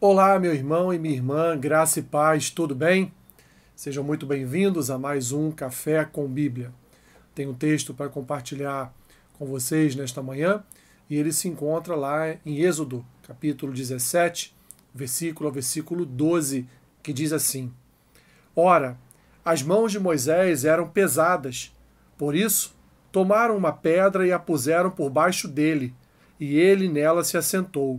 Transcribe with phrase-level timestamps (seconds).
[0.00, 3.12] Olá, meu irmão e minha irmã, graça e paz, tudo bem?
[3.74, 6.72] Sejam muito bem-vindos a mais um Café com Bíblia.
[7.34, 8.94] Tenho um texto para compartilhar
[9.36, 10.62] com vocês nesta manhã
[11.10, 14.54] e ele se encontra lá em Êxodo, capítulo 17,
[14.94, 16.68] versículo a versículo 12,
[17.02, 17.72] que diz assim:
[18.54, 18.96] Ora,
[19.44, 21.76] as mãos de Moisés eram pesadas,
[22.16, 22.72] por isso
[23.10, 25.92] tomaram uma pedra e a puseram por baixo dele,
[26.38, 27.98] e ele nela se assentou.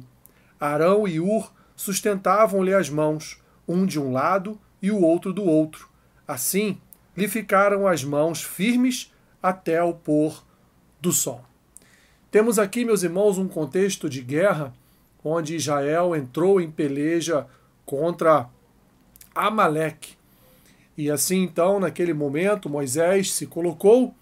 [0.57, 5.87] Arão e Ur sustentavam-lhe as mãos, um de um lado e o outro do outro.
[6.27, 6.77] Assim,
[7.15, 10.43] lhe ficaram as mãos firmes até o pôr
[10.99, 11.41] do sol.
[12.29, 14.73] Temos aqui, meus irmãos, um contexto de guerra
[15.23, 17.47] onde Israel entrou em peleja
[17.85, 18.49] contra
[19.33, 20.17] Amaleque.
[20.97, 24.13] E assim, então, naquele momento, Moisés se colocou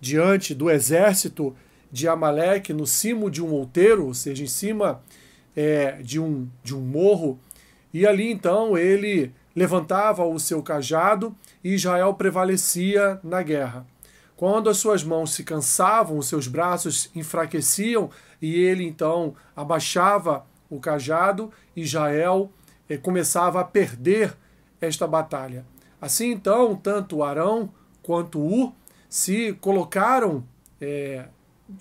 [0.00, 1.54] diante do exército
[1.92, 5.02] de Amaleque no cimo de um outeiro, ou seja, em cima
[5.56, 7.38] é, de, um, de um morro,
[7.92, 13.86] e ali então ele levantava o seu cajado e Israel prevalecia na guerra.
[14.36, 18.10] Quando as suas mãos se cansavam, os seus braços enfraqueciam
[18.42, 22.50] e ele então abaixava o cajado, Israel
[22.88, 24.36] eh, começava a perder
[24.80, 25.64] esta batalha.
[26.00, 28.72] Assim então, tanto Arão quanto Ur
[29.08, 30.44] se colocaram
[30.80, 31.26] é,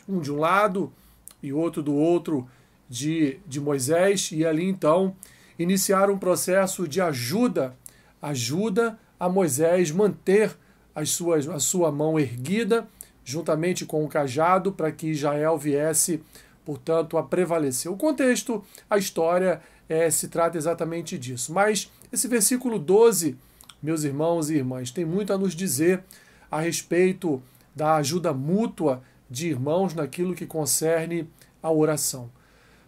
[0.07, 0.93] um de um lado
[1.41, 2.47] e outro do outro
[2.93, 5.15] de, de Moisés, e ali então
[5.57, 7.75] iniciaram um processo de ajuda,
[8.21, 10.55] ajuda a Moisés manter
[10.93, 12.87] as suas, a sua mão erguida,
[13.25, 16.21] juntamente com o cajado, para que Israel viesse,
[16.63, 17.91] portanto, a prevalecer.
[17.91, 21.51] O contexto, a história é, se trata exatamente disso.
[21.51, 23.35] Mas esse versículo 12,
[23.81, 26.03] meus irmãos e irmãs, tem muito a nos dizer
[26.51, 27.41] a respeito
[27.75, 31.27] da ajuda mútua de irmãos naquilo que concerne
[31.59, 32.29] a oração.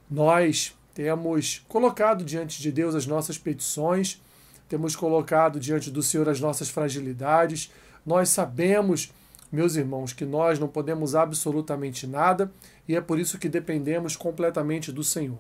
[0.10, 4.22] Nós temos colocado diante de Deus as nossas petições,
[4.70, 7.72] temos colocado diante do Senhor as nossas fragilidades.
[8.06, 9.12] Nós sabemos,
[9.52, 12.52] meus irmãos, que nós não podemos absolutamente nada
[12.88, 15.40] e é por isso que dependemos completamente do Senhor.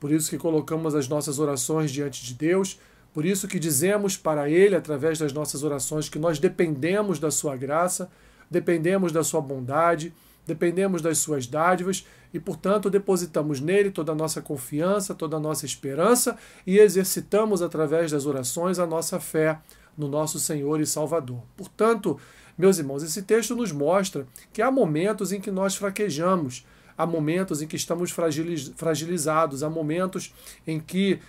[0.00, 2.78] Por isso que colocamos as nossas orações diante de Deus,
[3.12, 7.56] por isso que dizemos para Ele, através das nossas orações, que nós dependemos da Sua
[7.56, 8.10] graça,
[8.50, 10.12] dependemos da Sua bondade,
[10.46, 15.64] dependemos das Suas dádivas e, portanto, depositamos nele toda a nossa confiança, toda a nossa
[15.64, 19.58] esperança e exercitamos através das orações a nossa fé
[19.96, 21.42] no nosso Senhor e Salvador.
[21.56, 22.18] Portanto,
[22.58, 26.66] meus irmãos, esse texto nos mostra que há momentos em que nós fraquejamos,
[26.96, 30.32] há momentos em que estamos fragilizados, há momentos
[30.66, 31.20] em que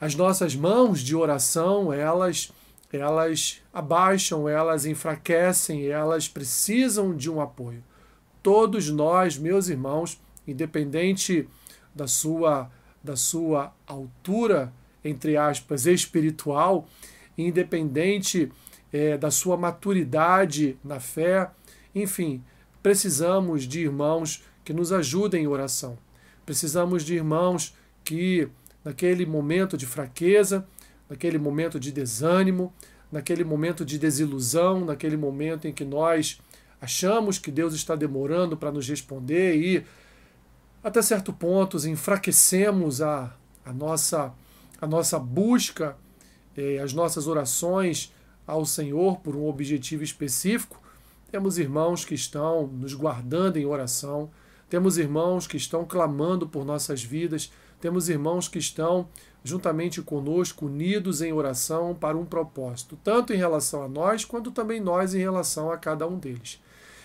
[0.00, 2.52] as nossas mãos de oração, elas
[2.92, 7.82] elas abaixam, elas enfraquecem, elas precisam de um apoio.
[8.42, 11.48] Todos nós, meus irmãos, independente
[11.94, 12.70] da sua
[13.02, 14.72] da sua altura,
[15.04, 16.86] entre aspas, espiritual,
[17.36, 18.52] independente
[18.92, 21.50] é, da sua maturidade na fé,
[21.92, 22.44] enfim,
[22.80, 25.98] precisamos de irmãos que nos ajudem em oração.
[26.46, 28.48] Precisamos de irmãos que
[28.84, 30.66] naquele momento de fraqueza,
[31.08, 32.72] naquele momento de desânimo,
[33.10, 36.40] naquele momento de desilusão, naquele momento em que nós
[36.82, 39.84] achamos que Deus está demorando para nos responder e,
[40.82, 43.32] até certo ponto, enfraquecemos a,
[43.64, 44.34] a, nossa,
[44.80, 45.96] a nossa busca,
[46.56, 48.12] eh, as nossas orações
[48.44, 50.82] ao Senhor por um objetivo específico.
[51.30, 54.28] Temos irmãos que estão nos guardando em oração,
[54.68, 59.08] temos irmãos que estão clamando por nossas vidas, temos irmãos que estão
[59.44, 64.80] juntamente conosco unidos em oração para um propósito, tanto em relação a nós, quanto também
[64.80, 66.60] nós em relação a cada um deles.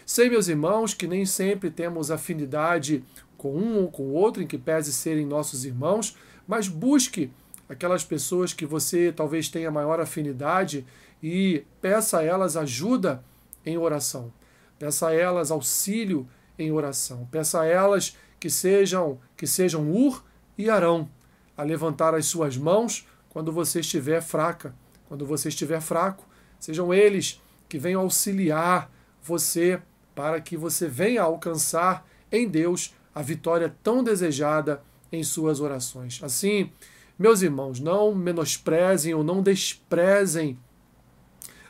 [0.09, 3.03] Sei, meus irmãos, que nem sempre temos afinidade
[3.37, 6.15] com um ou com o outro, em que pese serem nossos irmãos,
[6.47, 7.29] mas busque
[7.67, 10.87] aquelas pessoas que você talvez tenha maior afinidade
[11.21, 13.21] e peça a elas ajuda
[13.65, 14.31] em oração.
[14.79, 16.25] Peça a elas auxílio
[16.57, 17.27] em oração.
[17.29, 20.23] Peça a elas que sejam que sejam Ur
[20.57, 21.09] e Arão
[21.57, 24.73] a levantar as suas mãos quando você estiver fraca,
[25.09, 26.25] quando você estiver fraco.
[26.61, 28.89] Sejam eles que venham auxiliar
[29.21, 29.81] você
[30.17, 34.81] para que você venha alcançar em Deus a vitória tão desejada
[35.11, 36.19] em suas orações.
[36.23, 36.71] Assim,
[37.19, 40.57] meus irmãos, não menosprezem ou não desprezem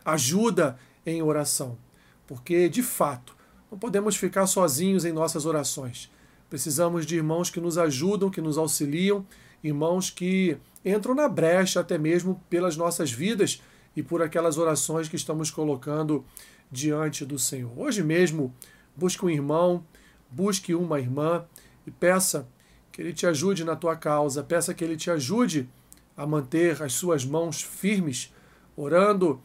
[0.05, 1.77] ajuda em oração,
[2.25, 3.35] porque de fato
[3.69, 6.09] não podemos ficar sozinhos em nossas orações.
[6.49, 9.25] Precisamos de irmãos que nos ajudam, que nos auxiliam,
[9.61, 13.61] irmãos que entram na brecha até mesmo pelas nossas vidas
[13.93, 16.23] e por aquelas orações que estamos colocando
[16.71, 17.71] diante do Senhor.
[17.77, 18.53] Hoje mesmo,
[18.95, 19.83] busque um irmão,
[20.29, 21.45] busque uma irmã
[21.85, 22.47] e peça
[22.91, 25.69] que ele te ajude na tua causa, peça que ele te ajude
[26.15, 28.33] a manter as suas mãos firmes,
[28.75, 29.41] orando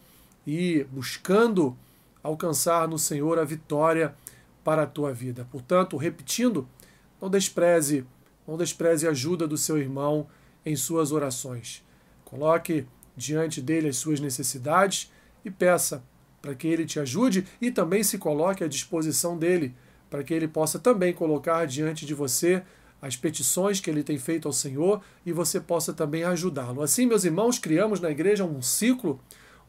[0.46, 1.76] e buscando
[2.22, 4.14] alcançar no Senhor a vitória
[4.64, 5.46] para a tua vida.
[5.50, 6.66] Portanto, repetindo,
[7.20, 8.06] não despreze,
[8.46, 10.26] não despreze a ajuda do seu irmão
[10.64, 11.84] em suas orações.
[12.24, 12.86] Coloque
[13.16, 15.12] diante dele as suas necessidades
[15.44, 16.02] e peça
[16.42, 19.74] para que ele te ajude e também se coloque à disposição dele,
[20.10, 22.62] para que ele possa também colocar diante de você
[23.00, 26.82] as petições que ele tem feito ao Senhor e você possa também ajudá-lo.
[26.82, 29.20] Assim, meus irmãos, criamos na igreja um ciclo,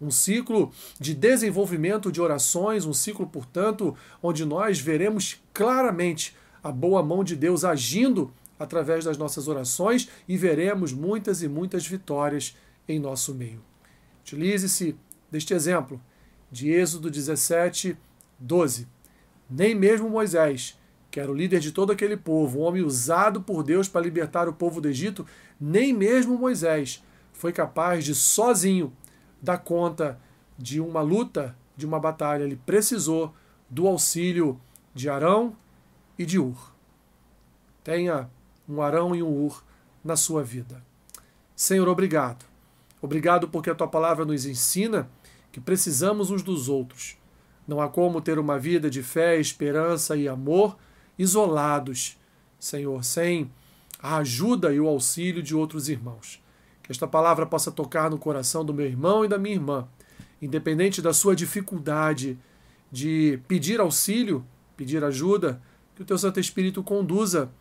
[0.01, 7.01] um ciclo de desenvolvimento de orações, um ciclo, portanto, onde nós veremos claramente a boa
[7.01, 12.55] mão de Deus agindo através das nossas orações e veremos muitas e muitas vitórias
[12.87, 13.61] em nosso meio.
[14.21, 14.95] Utilize-se
[15.31, 15.99] deste exemplo
[16.53, 17.97] de Êxodo 17,
[18.37, 18.87] 12.
[19.49, 20.79] Nem mesmo Moisés,
[21.09, 24.47] que era o líder de todo aquele povo, um homem usado por Deus para libertar
[24.47, 25.25] o povo do Egito,
[25.59, 27.03] nem mesmo Moisés
[27.33, 28.93] foi capaz de sozinho
[29.41, 30.19] dar conta
[30.55, 32.43] de uma luta, de uma batalha.
[32.43, 33.33] Ele precisou
[33.67, 34.61] do auxílio
[34.93, 35.57] de Arão
[36.19, 36.71] e de Ur.
[37.83, 38.29] Tenha
[38.69, 39.63] um Arão e um Ur
[40.03, 40.85] na sua vida.
[41.55, 42.45] Senhor, obrigado.
[43.01, 45.09] Obrigado porque a tua palavra nos ensina
[45.53, 47.15] que precisamos uns dos outros.
[47.67, 50.75] Não há como ter uma vida de fé, esperança e amor
[51.17, 52.17] isolados,
[52.59, 53.51] Senhor, sem
[53.99, 56.43] a ajuda e o auxílio de outros irmãos.
[56.81, 59.87] Que esta palavra possa tocar no coração do meu irmão e da minha irmã,
[60.41, 62.37] independente da sua dificuldade
[62.91, 64.43] de pedir auxílio,
[64.75, 65.61] pedir ajuda,
[65.95, 67.51] que o teu Santo Espírito conduza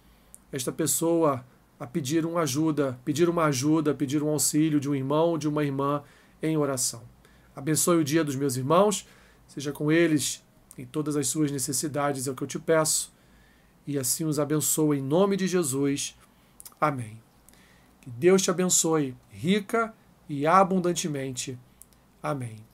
[0.50, 1.44] esta pessoa
[1.78, 5.62] a pedir uma ajuda, pedir uma ajuda, pedir um auxílio de um irmão, de uma
[5.62, 6.02] irmã
[6.42, 7.11] em oração.
[7.54, 9.06] Abençoe o dia dos meus irmãos,
[9.46, 10.42] seja com eles
[10.76, 13.12] em todas as suas necessidades, é o que eu te peço.
[13.86, 16.16] E assim os abençoe em nome de Jesus.
[16.80, 17.20] Amém.
[18.00, 19.94] Que Deus te abençoe rica
[20.28, 21.58] e abundantemente.
[22.22, 22.71] Amém.